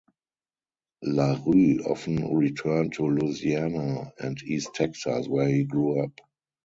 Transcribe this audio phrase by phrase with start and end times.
[1.03, 6.19] LaRue often returned to Louisiana and East Texas, where he grew up.